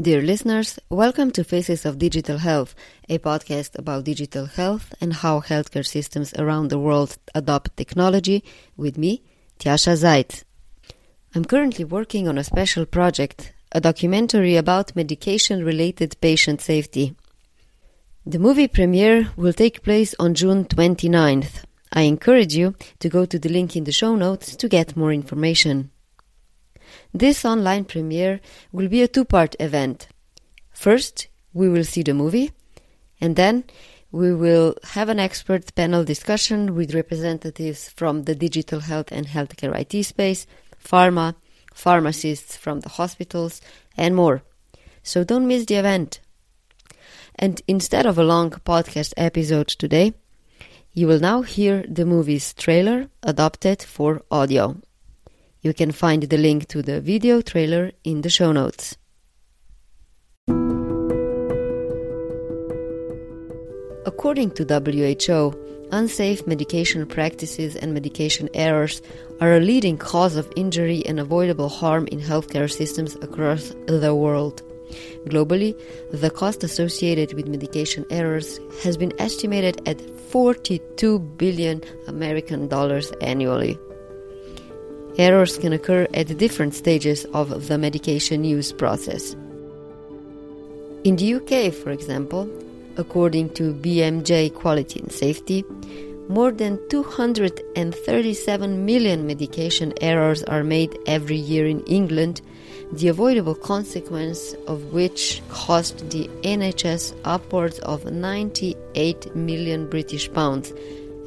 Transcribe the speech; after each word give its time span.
Dear 0.00 0.22
listeners, 0.22 0.80
welcome 0.90 1.30
to 1.30 1.44
Faces 1.44 1.86
of 1.86 2.00
Digital 2.00 2.38
Health, 2.38 2.74
a 3.08 3.18
podcast 3.18 3.78
about 3.78 4.02
digital 4.02 4.46
health 4.46 4.92
and 5.00 5.12
how 5.12 5.40
healthcare 5.40 5.86
systems 5.86 6.34
around 6.34 6.66
the 6.66 6.80
world 6.80 7.16
adopt 7.32 7.76
technology 7.76 8.42
with 8.76 8.98
me, 8.98 9.22
Tjaša 9.60 9.94
Zajc. 10.02 10.42
I'm 11.32 11.44
currently 11.44 11.84
working 11.84 12.26
on 12.26 12.38
a 12.38 12.42
special 12.42 12.86
project, 12.86 13.52
a 13.70 13.80
documentary 13.80 14.56
about 14.56 14.96
medication 14.96 15.64
related 15.64 16.20
patient 16.20 16.60
safety. 16.60 17.14
The 18.26 18.40
movie 18.40 18.66
premiere 18.66 19.30
will 19.36 19.52
take 19.52 19.84
place 19.84 20.12
on 20.18 20.34
June 20.34 20.64
29th. 20.64 21.62
I 21.92 22.02
encourage 22.02 22.56
you 22.56 22.74
to 22.98 23.08
go 23.08 23.26
to 23.26 23.38
the 23.38 23.48
link 23.48 23.76
in 23.76 23.84
the 23.84 23.92
show 23.92 24.16
notes 24.16 24.56
to 24.56 24.68
get 24.68 24.96
more 24.96 25.12
information. 25.12 25.92
This 27.16 27.44
online 27.44 27.84
premiere 27.84 28.40
will 28.72 28.88
be 28.88 29.00
a 29.00 29.06
two 29.06 29.24
part 29.24 29.54
event. 29.60 30.08
First, 30.72 31.28
we 31.52 31.68
will 31.68 31.84
see 31.84 32.02
the 32.02 32.12
movie, 32.12 32.50
and 33.20 33.36
then 33.36 33.62
we 34.10 34.34
will 34.34 34.74
have 34.82 35.08
an 35.08 35.20
expert 35.20 35.72
panel 35.76 36.02
discussion 36.02 36.74
with 36.74 36.92
representatives 36.92 37.88
from 37.88 38.24
the 38.24 38.34
digital 38.34 38.80
health 38.80 39.12
and 39.12 39.28
healthcare 39.28 39.78
IT 39.78 40.02
space, 40.04 40.48
pharma, 40.84 41.36
pharmacists 41.72 42.56
from 42.56 42.80
the 42.80 42.88
hospitals, 42.88 43.60
and 43.96 44.16
more. 44.16 44.42
So 45.04 45.22
don't 45.22 45.46
miss 45.46 45.66
the 45.66 45.76
event. 45.76 46.18
And 47.36 47.62
instead 47.68 48.06
of 48.06 48.18
a 48.18 48.24
long 48.24 48.50
podcast 48.50 49.14
episode 49.16 49.68
today, 49.68 50.14
you 50.92 51.06
will 51.06 51.20
now 51.20 51.42
hear 51.42 51.84
the 51.88 52.04
movie's 52.04 52.52
trailer 52.54 53.08
adapted 53.22 53.82
for 53.82 54.22
audio. 54.32 54.80
You 55.64 55.72
can 55.72 55.92
find 55.92 56.22
the 56.24 56.36
link 56.36 56.68
to 56.68 56.82
the 56.82 57.00
video 57.00 57.40
trailer 57.40 57.92
in 58.04 58.20
the 58.20 58.28
show 58.28 58.52
notes. 58.52 58.98
According 64.04 64.50
to 64.56 64.64
WHO, 64.66 65.88
unsafe 65.90 66.46
medication 66.46 67.06
practices 67.06 67.76
and 67.76 67.94
medication 67.94 68.50
errors 68.52 69.00
are 69.40 69.54
a 69.54 69.60
leading 69.60 69.96
cause 69.96 70.36
of 70.36 70.52
injury 70.54 71.02
and 71.06 71.18
avoidable 71.18 71.70
harm 71.70 72.08
in 72.08 72.20
healthcare 72.20 72.70
systems 72.70 73.14
across 73.22 73.72
the 73.86 74.14
world. 74.14 74.62
Globally, 75.30 75.74
the 76.12 76.28
cost 76.30 76.62
associated 76.62 77.32
with 77.32 77.48
medication 77.48 78.04
errors 78.10 78.60
has 78.82 78.98
been 78.98 79.14
estimated 79.18 79.80
at 79.88 79.98
42 80.28 81.20
billion 81.38 81.82
American 82.06 82.68
dollars 82.68 83.12
annually. 83.22 83.78
Errors 85.16 85.58
can 85.58 85.72
occur 85.72 86.08
at 86.12 86.36
different 86.38 86.74
stages 86.74 87.24
of 87.26 87.68
the 87.68 87.78
medication 87.78 88.42
use 88.42 88.72
process. 88.72 89.36
In 91.04 91.14
the 91.14 91.34
UK, 91.34 91.72
for 91.72 91.90
example, 91.90 92.50
according 92.96 93.50
to 93.50 93.74
BMJ 93.74 94.52
Quality 94.54 94.98
and 94.98 95.12
Safety, 95.12 95.64
more 96.28 96.50
than 96.50 96.80
237 96.88 98.84
million 98.84 99.24
medication 99.24 99.92
errors 100.00 100.42
are 100.44 100.64
made 100.64 100.98
every 101.06 101.36
year 101.36 101.66
in 101.66 101.84
England, 101.84 102.40
the 102.92 103.06
avoidable 103.06 103.54
consequence 103.54 104.54
of 104.66 104.92
which 104.92 105.42
cost 105.48 106.10
the 106.10 106.28
NHS 106.42 107.14
upwards 107.24 107.78
of 107.80 108.10
98 108.10 109.36
million 109.36 109.88
British 109.88 110.32
pounds 110.32 110.72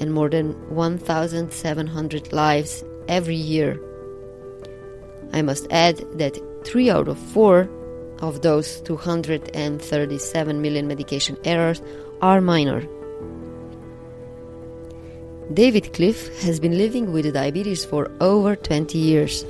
and 0.00 0.12
more 0.12 0.28
than 0.28 0.54
1,700 0.74 2.32
lives 2.32 2.82
every 3.08 3.36
year. 3.36 3.80
I 5.32 5.42
must 5.42 5.66
add 5.70 5.98
that 6.18 6.38
3 6.64 6.90
out 6.90 7.08
of 7.08 7.18
4 7.18 7.68
of 8.20 8.42
those 8.42 8.80
237 8.82 10.62
million 10.62 10.88
medication 10.88 11.36
errors 11.44 11.82
are 12.22 12.40
minor. 12.40 12.86
David 15.52 15.92
Cliff 15.92 16.42
has 16.42 16.58
been 16.58 16.76
living 16.76 17.12
with 17.12 17.32
diabetes 17.32 17.84
for 17.84 18.10
over 18.20 18.56
20 18.56 18.98
years. 18.98 19.44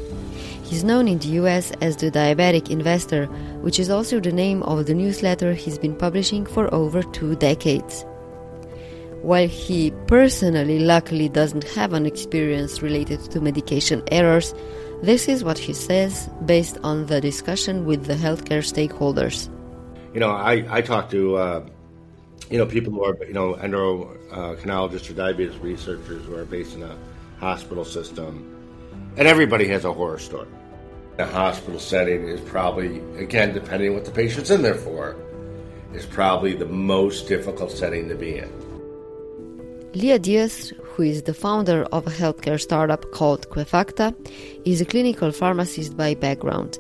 He's 0.65 0.85
known 0.85 1.09
in 1.09 1.19
the 1.19 1.29
US 1.41 1.71
as 1.81 1.97
the 1.97 2.11
Diabetic 2.11 2.71
Investor, 2.71 3.27
which 3.63 3.79
is 3.79 3.89
also 3.89 4.21
the 4.21 4.33
name 4.33 4.63
of 4.65 4.87
the 4.87 4.95
newsletter 4.95 5.55
he's 5.55 5.79
been 5.79 5.95
publishing 5.95 6.45
for 6.45 6.73
over 6.75 7.03
two 7.03 7.37
decades. 7.37 8.05
While 9.27 9.49
he 9.49 9.91
personally 10.07 10.79
luckily 10.79 11.29
doesn't 11.29 11.65
have 11.75 11.93
an 11.95 12.07
experience 12.07 12.81
related 12.81 13.21
to 13.33 13.41
medication 13.41 14.05
errors, 14.13 14.55
this 15.03 15.27
is 15.27 15.43
what 15.43 15.59
he 15.59 15.73
says 15.73 16.31
based 16.45 16.79
on 16.85 17.07
the 17.07 17.21
discussion 17.21 17.87
with 17.87 18.05
the 18.05 18.15
healthcare 18.15 18.63
stakeholders. 18.63 19.51
You 20.15 20.21
know, 20.21 20.31
I, 20.31 20.65
I 20.71 20.81
talk 20.81 21.11
to 21.11 21.35
uh, 21.39 21.67
you 22.51 22.59
know 22.59 22.67
people 22.67 22.93
who 22.93 23.03
are 23.03 23.17
you 23.27 23.33
know 23.33 23.55
endocrinologists 23.55 25.11
or 25.11 25.15
diabetes 25.15 25.59
researchers 25.59 26.25
who 26.25 26.37
are 26.37 26.45
based 26.45 26.77
in 26.77 26.85
a 26.85 26.97
hospital 27.41 27.85
system, 27.85 28.47
and 29.17 29.27
everybody 29.27 29.67
has 29.67 29.85
a 29.85 29.93
horror 29.93 30.21
story. 30.21 30.47
The 31.17 31.27
hospital 31.27 31.81
setting 31.81 32.29
is 32.29 32.41
probably 32.43 33.01
again 33.19 33.55
depending 33.55 33.89
on 33.89 33.97
what 33.97 34.05
the 34.05 34.13
patient's 34.13 34.51
in 34.51 34.63
there 34.63 34.77
for, 34.77 35.17
is 35.93 36.07
probably 36.07 36.55
the 36.55 36.67
most 36.67 37.27
difficult 37.27 37.73
setting 37.73 38.09
to 38.09 38.15
be 38.15 38.39
in. 38.39 38.76
Leah 39.97 40.19
Diaz, 40.19 40.75
who 40.83 41.05
is 41.05 41.23
the 41.23 41.33
founder 41.33 41.85
of 41.85 42.07
a 42.07 42.11
healthcare 42.11 42.61
startup 42.61 43.11
called 43.13 43.49
Quefacta, 43.49 44.15
is 44.67 44.83
a 44.83 44.85
clinical 44.85 45.33
pharmacist 45.33 45.97
by 45.97 46.13
background. 46.13 46.79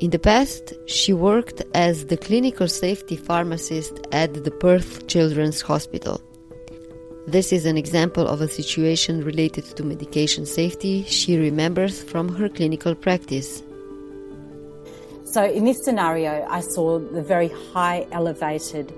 In 0.00 0.08
the 0.08 0.18
past, 0.18 0.72
she 0.86 1.12
worked 1.12 1.62
as 1.74 2.06
the 2.06 2.16
clinical 2.16 2.66
safety 2.66 3.16
pharmacist 3.16 4.00
at 4.12 4.32
the 4.44 4.50
Perth 4.50 5.06
Children's 5.08 5.60
Hospital. 5.60 6.22
This 7.26 7.52
is 7.52 7.66
an 7.66 7.76
example 7.76 8.26
of 8.26 8.40
a 8.40 8.48
situation 8.48 9.22
related 9.22 9.66
to 9.76 9.84
medication 9.84 10.46
safety 10.46 11.04
she 11.04 11.36
remembers 11.36 12.02
from 12.02 12.34
her 12.34 12.48
clinical 12.48 12.94
practice. 12.94 13.62
So, 15.24 15.44
in 15.44 15.66
this 15.66 15.84
scenario, 15.84 16.46
I 16.48 16.60
saw 16.60 16.98
the 16.98 17.20
very 17.20 17.50
high 17.74 18.06
elevated 18.10 18.90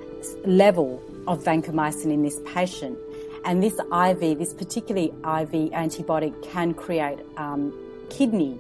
level 0.47 1.03
of 1.27 1.43
vancomycin 1.43 2.12
in 2.12 2.22
this 2.22 2.39
patient. 2.44 2.97
And 3.45 3.62
this 3.62 3.78
IV, 3.78 4.39
this 4.39 4.53
particularly 4.53 5.09
IV 5.09 5.73
antibiotic, 5.73 6.43
can 6.43 6.75
create 6.75 7.19
um, 7.37 7.73
kidney 8.11 8.59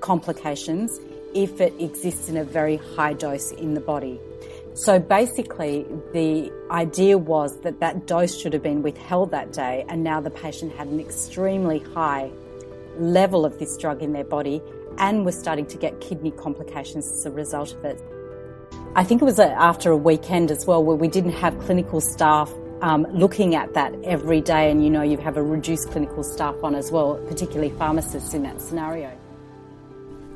complications 0.00 1.00
if 1.34 1.60
it 1.60 1.74
exists 1.80 2.28
in 2.28 2.36
a 2.36 2.44
very 2.44 2.76
high 2.76 3.12
dose 3.12 3.52
in 3.52 3.74
the 3.74 3.80
body. 3.80 4.18
So 4.74 4.98
basically, 4.98 5.86
the 6.12 6.52
idea 6.70 7.18
was 7.18 7.60
that 7.62 7.80
that 7.80 8.06
dose 8.06 8.36
should 8.36 8.52
have 8.52 8.62
been 8.62 8.82
withheld 8.82 9.32
that 9.32 9.52
day, 9.52 9.84
and 9.88 10.04
now 10.04 10.20
the 10.20 10.30
patient 10.30 10.72
had 10.76 10.86
an 10.86 11.00
extremely 11.00 11.80
high 11.80 12.30
level 12.98 13.44
of 13.44 13.58
this 13.58 13.76
drug 13.76 14.02
in 14.02 14.12
their 14.12 14.24
body 14.24 14.62
and 14.98 15.24
was 15.24 15.38
starting 15.38 15.66
to 15.66 15.76
get 15.76 16.00
kidney 16.00 16.30
complications 16.32 17.10
as 17.10 17.26
a 17.26 17.30
result 17.30 17.72
of 17.74 17.84
it. 17.84 18.00
I 18.94 19.04
think 19.04 19.22
it 19.22 19.24
was 19.24 19.38
after 19.38 19.90
a 19.90 19.96
weekend 19.96 20.50
as 20.50 20.66
well 20.66 20.82
where 20.82 20.96
we 20.96 21.08
didn't 21.08 21.32
have 21.32 21.58
clinical 21.60 22.00
staff 22.00 22.52
um, 22.82 23.06
looking 23.12 23.54
at 23.54 23.74
that 23.74 23.94
every 24.04 24.40
day, 24.40 24.70
and 24.70 24.82
you 24.84 24.90
know, 24.90 25.02
you 25.02 25.16
have 25.18 25.36
a 25.36 25.42
reduced 25.42 25.90
clinical 25.90 26.22
staff 26.22 26.54
on 26.62 26.74
as 26.74 26.90
well, 26.90 27.16
particularly 27.28 27.70
pharmacists 27.70 28.34
in 28.34 28.42
that 28.42 28.60
scenario. 28.60 29.10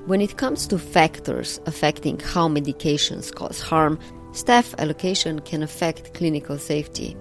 When 0.06 0.20
it 0.20 0.36
comes 0.36 0.66
to 0.66 0.78
factors 0.78 1.60
affecting 1.66 2.19
how 2.19 2.48
medications 2.48 3.32
cause 3.32 3.60
harm, 3.60 3.98
staff 4.32 4.75
allocation 4.78 5.41
can 5.41 5.62
affect 5.62 6.14
clinical 6.14 6.58
safety. 6.58 7.16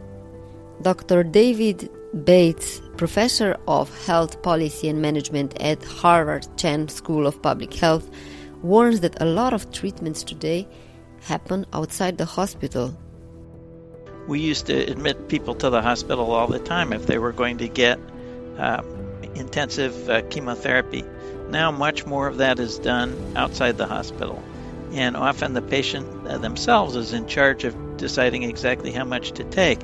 Dr. 0.81 1.23
David 1.23 1.89
Bates, 2.25 2.81
professor 2.97 3.55
of 3.67 3.87
health 4.05 4.41
policy 4.41 4.89
and 4.89 5.01
management 5.01 5.61
at 5.61 5.83
Harvard 5.83 6.47
Chan 6.57 6.89
School 6.89 7.27
of 7.27 7.39
Public 7.41 7.73
Health, 7.73 8.09
warns 8.63 9.01
that 9.01 9.21
a 9.21 9.25
lot 9.25 9.53
of 9.53 9.71
treatments 9.71 10.23
today 10.23 10.67
happen 11.21 11.65
outside 11.73 12.17
the 12.17 12.25
hospital. 12.25 12.97
We 14.27 14.39
used 14.39 14.67
to 14.67 14.77
admit 14.77 15.27
people 15.27 15.55
to 15.55 15.69
the 15.69 15.81
hospital 15.81 16.31
all 16.31 16.47
the 16.47 16.59
time 16.59 16.93
if 16.93 17.07
they 17.07 17.17
were 17.17 17.31
going 17.31 17.57
to 17.57 17.67
get 17.67 17.99
uh, 18.57 18.83
intensive 19.35 20.09
uh, 20.09 20.21
chemotherapy. 20.29 21.03
Now, 21.49 21.71
much 21.71 22.05
more 22.05 22.27
of 22.27 22.37
that 22.37 22.59
is 22.59 22.79
done 22.79 23.15
outside 23.35 23.77
the 23.77 23.87
hospital, 23.87 24.41
and 24.93 25.17
often 25.17 25.53
the 25.53 25.61
patient 25.61 26.27
uh, 26.27 26.37
themselves 26.37 26.95
is 26.95 27.13
in 27.13 27.27
charge 27.27 27.63
of 27.65 27.75
deciding 27.97 28.43
exactly 28.43 28.91
how 28.91 29.03
much 29.03 29.31
to 29.33 29.43
take. 29.45 29.79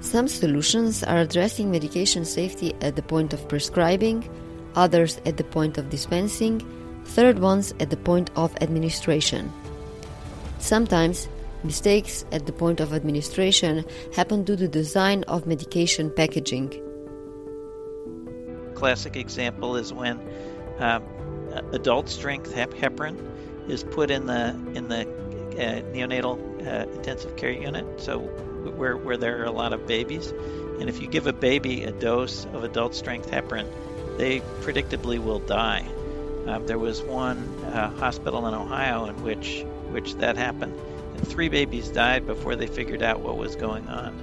Some 0.00 0.28
solutions 0.28 1.02
are 1.02 1.18
addressing 1.18 1.70
medication 1.70 2.24
safety 2.24 2.74
at 2.80 2.96
the 2.96 3.02
point 3.02 3.32
of 3.32 3.48
prescribing, 3.48 4.28
others 4.74 5.20
at 5.26 5.36
the 5.36 5.44
point 5.44 5.78
of 5.78 5.90
dispensing, 5.90 6.60
third 7.04 7.38
ones 7.38 7.74
at 7.80 7.90
the 7.90 7.96
point 7.96 8.30
of 8.36 8.54
administration. 8.60 9.52
Sometimes, 10.58 11.28
mistakes 11.64 12.24
at 12.32 12.46
the 12.46 12.52
point 12.52 12.80
of 12.80 12.92
administration 12.92 13.84
happen 14.14 14.44
due 14.44 14.56
to 14.56 14.68
design 14.68 15.24
of 15.24 15.46
medication 15.46 16.10
packaging. 16.10 16.70
Classic 18.74 19.16
example 19.16 19.76
is 19.76 19.92
when 19.92 20.20
um, 20.78 21.04
adult 21.72 22.08
strength 22.08 22.54
heparin 22.54 23.16
is 23.68 23.84
put 23.84 24.10
in 24.10 24.26
the 24.26 24.48
in 24.74 24.88
the 24.88 25.02
uh, 25.02 25.82
neonatal 25.92 26.38
uh, 26.66 26.90
intensive 26.92 27.36
care 27.36 27.50
unit, 27.50 27.86
so 28.00 28.18
where 28.76 28.96
where 28.96 29.16
there 29.16 29.40
are 29.40 29.44
a 29.44 29.52
lot 29.52 29.72
of 29.72 29.86
babies, 29.86 30.32
and 30.80 30.88
if 30.88 31.00
you 31.00 31.08
give 31.08 31.26
a 31.26 31.32
baby 31.32 31.84
a 31.84 31.92
dose 31.92 32.46
of 32.52 32.64
adult 32.64 32.94
strength 32.94 33.30
heparin, 33.30 33.66
they 34.16 34.40
predictably 34.62 35.18
will 35.18 35.40
die. 35.40 35.86
Um, 36.46 36.66
there 36.66 36.78
was 36.78 37.02
one 37.02 37.38
uh, 37.66 37.90
hospital 37.90 38.46
in 38.48 38.54
Ohio 38.54 39.04
in 39.06 39.22
which 39.22 39.64
which 39.90 40.14
that 40.16 40.36
happened, 40.36 40.74
three 41.24 41.48
babies 41.48 41.88
died 41.88 42.26
before 42.26 42.56
they 42.56 42.66
figured 42.66 43.02
out 43.02 43.20
what 43.20 43.36
was 43.36 43.56
going 43.56 43.86
on. 43.88 44.14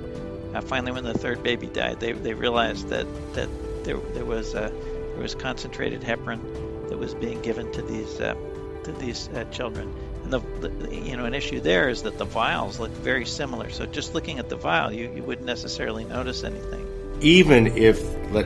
Uh, 0.54 0.62
finally, 0.62 0.92
when 0.92 1.04
the 1.04 1.14
third 1.14 1.44
baby 1.44 1.68
died, 1.68 2.00
they, 2.00 2.12
they 2.12 2.34
realized 2.34 2.90
that 2.90 3.08
that 3.34 3.50
there 3.84 3.98
there 4.14 4.26
was 4.26 4.56
uh, 4.56 4.70
there 5.14 5.22
was 5.22 5.36
concentrated 5.36 6.02
heparin 6.02 6.42
that 6.90 6.98
was 6.98 7.14
being 7.14 7.42
given 7.42 7.72
to 7.72 7.82
these 7.82 8.20
uh, 8.20 8.36
to 8.84 8.92
these 8.94 9.30
uh, 9.30 9.44
children. 9.46 9.94
And 10.24 10.34
the, 10.34 10.40
the, 10.62 10.96
you 10.96 11.16
know 11.16 11.26
an 11.26 11.34
issue 11.34 11.60
there 11.60 11.90
is 11.90 12.04
that 12.04 12.18
the 12.18 12.26
vials 12.26 12.80
look 12.80 12.92
very 12.92 13.26
similar. 13.26 13.70
So 13.70 13.86
just 13.86 14.16
looking 14.16 14.40
at 14.40 14.50
the 14.50 14.56
vial, 14.56 14.92
you, 14.92 15.12
you 15.16 15.24
wouldn't 15.24 15.48
necessarily 15.48 16.04
notice 16.04 16.44
anything. 16.44 16.86
Even 17.22 17.68
if 17.78 18.02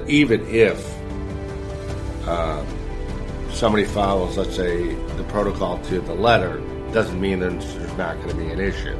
even 0.09 0.45
if 0.47 0.77
um, 2.27 2.67
somebody 3.51 3.85
follows, 3.85 4.37
let's 4.37 4.55
say, 4.55 4.93
the 4.93 5.23
protocol 5.25 5.79
to 5.85 6.01
the 6.01 6.13
letter, 6.13 6.61
doesn't 6.93 7.19
mean 7.19 7.39
there's 7.39 7.97
not 7.97 8.15
going 8.17 8.29
to 8.29 8.35
be 8.35 8.49
an 8.49 8.59
issue. 8.59 8.97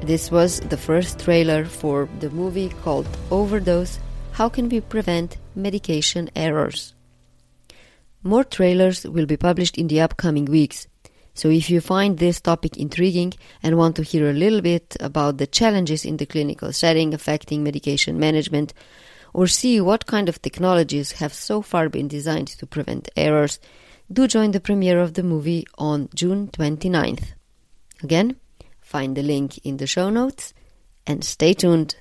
This 0.00 0.30
was 0.30 0.60
the 0.60 0.76
first 0.76 1.18
trailer 1.18 1.66
for 1.66 2.08
the 2.20 2.30
movie 2.30 2.70
called 2.82 3.06
Overdose 3.30 3.98
How 4.32 4.48
Can 4.48 4.68
We 4.68 4.80
Prevent 4.80 5.36
Medication 5.54 6.30
Errors? 6.34 6.94
More 8.22 8.44
trailers 8.44 9.04
will 9.04 9.26
be 9.26 9.36
published 9.36 9.76
in 9.76 9.88
the 9.88 10.00
upcoming 10.00 10.46
weeks. 10.46 10.86
So 11.34 11.50
if 11.50 11.68
you 11.68 11.80
find 11.80 12.18
this 12.18 12.40
topic 12.40 12.76
intriguing 12.78 13.34
and 13.62 13.76
want 13.76 13.96
to 13.96 14.02
hear 14.02 14.30
a 14.30 14.32
little 14.32 14.60
bit 14.60 14.96
about 14.98 15.38
the 15.38 15.46
challenges 15.46 16.04
in 16.04 16.16
the 16.16 16.26
clinical 16.26 16.72
setting 16.72 17.12
affecting 17.12 17.62
medication 17.62 18.18
management, 18.18 18.72
or 19.34 19.46
see 19.46 19.80
what 19.80 20.06
kind 20.06 20.28
of 20.28 20.40
technologies 20.40 21.12
have 21.12 21.34
so 21.34 21.60
far 21.60 21.88
been 21.88 22.08
designed 22.08 22.48
to 22.48 22.66
prevent 22.66 23.10
errors, 23.14 23.60
do 24.10 24.26
join 24.26 24.52
the 24.52 24.60
premiere 24.60 25.00
of 25.00 25.14
the 25.14 25.22
movie 25.22 25.66
on 25.76 26.08
June 26.14 26.48
29th. 26.48 27.32
Again, 28.02 28.36
find 28.80 29.16
the 29.16 29.22
link 29.22 29.58
in 29.58 29.76
the 29.76 29.86
show 29.86 30.10
notes 30.10 30.54
and 31.06 31.24
stay 31.24 31.52
tuned. 31.54 31.96